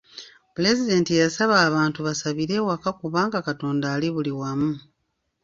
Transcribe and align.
Pulezidenti 0.53 1.11
yasaba 1.21 1.55
abantu 1.67 1.99
basabire 2.07 2.53
ewaka 2.61 2.89
kubanga 2.99 3.37
Katonda 3.47 3.85
ali 3.95 4.07
buli 4.15 4.31
wamu. 4.39 4.71